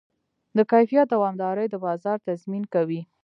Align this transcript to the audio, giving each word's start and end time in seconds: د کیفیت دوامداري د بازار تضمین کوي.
د 0.57 0.59
کیفیت 0.71 1.07
دوامداري 1.13 1.65
د 1.69 1.75
بازار 1.85 2.17
تضمین 2.27 2.63
کوي. 2.73 3.01